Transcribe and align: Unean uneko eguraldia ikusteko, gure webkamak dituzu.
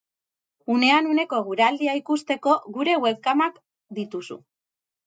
Unean 0.75 1.09
uneko 1.09 1.41
eguraldia 1.45 1.95
ikusteko, 2.01 2.57
gure 2.79 2.99
webkamak 3.07 3.63
dituzu. 4.01 4.43